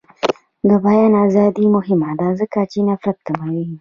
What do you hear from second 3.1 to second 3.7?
کموي.